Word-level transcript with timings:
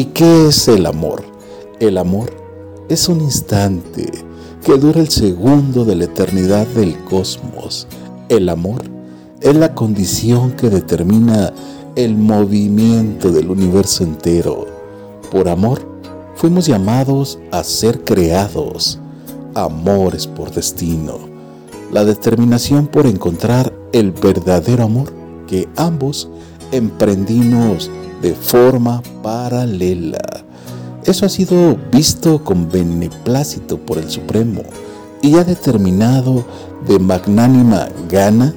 ¿Y 0.00 0.06
qué 0.06 0.46
es 0.48 0.66
el 0.66 0.86
amor? 0.86 1.22
El 1.78 1.98
amor 1.98 2.30
es 2.88 3.10
un 3.10 3.20
instante 3.20 4.10
que 4.64 4.78
dura 4.78 4.98
el 4.98 5.10
segundo 5.10 5.84
de 5.84 5.94
la 5.94 6.04
eternidad 6.04 6.66
del 6.68 6.96
cosmos. 7.04 7.86
El 8.30 8.48
amor 8.48 8.80
es 9.42 9.54
la 9.54 9.74
condición 9.74 10.52
que 10.52 10.70
determina 10.70 11.52
el 11.96 12.16
movimiento 12.16 13.30
del 13.30 13.50
universo 13.50 14.02
entero. 14.02 14.66
Por 15.30 15.50
amor 15.50 15.86
fuimos 16.34 16.64
llamados 16.64 17.38
a 17.50 17.62
ser 17.62 18.02
creados. 18.02 18.98
Amor 19.54 20.14
es 20.14 20.26
por 20.26 20.50
destino. 20.50 21.18
La 21.92 22.06
determinación 22.06 22.86
por 22.86 23.04
encontrar 23.04 23.70
el 23.92 24.12
verdadero 24.12 24.84
amor 24.84 25.12
que 25.46 25.68
ambos 25.76 26.30
emprendimos 26.72 27.90
de 28.22 28.34
forma 28.34 29.02
paralela. 29.22 30.20
Eso 31.04 31.26
ha 31.26 31.28
sido 31.28 31.76
visto 31.90 32.44
con 32.44 32.70
beneplácito 32.70 33.78
por 33.78 33.98
el 33.98 34.10
Supremo 34.10 34.62
y 35.22 35.36
ha 35.36 35.44
determinado 35.44 36.44
de 36.86 36.98
magnánima 36.98 37.88
gana 38.10 38.54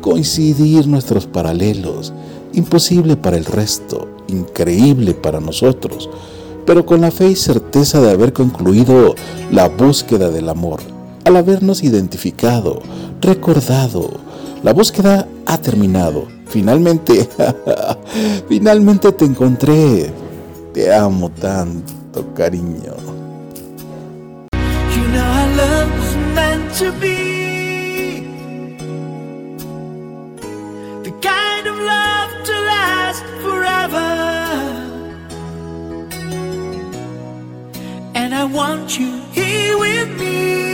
coincidir 0.00 0.86
nuestros 0.88 1.26
paralelos, 1.26 2.12
imposible 2.52 3.16
para 3.16 3.36
el 3.36 3.44
resto, 3.44 4.08
increíble 4.28 5.14
para 5.14 5.40
nosotros, 5.40 6.10
pero 6.66 6.84
con 6.84 7.00
la 7.00 7.10
fe 7.10 7.30
y 7.30 7.36
certeza 7.36 8.00
de 8.00 8.10
haber 8.10 8.32
concluido 8.32 9.14
la 9.50 9.68
búsqueda 9.68 10.28
del 10.30 10.48
amor, 10.48 10.80
al 11.24 11.36
habernos 11.36 11.82
identificado, 11.82 12.80
recordado, 13.20 14.10
la 14.62 14.72
búsqueda 14.72 15.28
ha 15.46 15.58
terminado. 15.58 16.26
Finalmente, 16.52 17.26
finalmente 18.48 19.10
te 19.12 19.24
encontré. 19.24 20.12
Te 20.74 20.92
amo 20.92 21.30
tanto, 21.30 22.34
cariño. 22.34 22.94
You 24.94 25.02
know 25.12 25.24
our 25.24 25.48
love 25.56 25.90
was 25.98 26.16
meant 26.34 26.74
to 26.74 26.92
be 27.00 28.26
the 31.04 31.12
kind 31.22 31.66
of 31.66 31.76
love 31.78 32.44
to 32.44 32.52
last 32.52 33.24
forever. 33.40 34.10
And 38.14 38.34
I 38.34 38.44
want 38.44 38.98
you 38.98 39.22
here 39.32 39.78
with 39.78 40.20
me. 40.20 40.71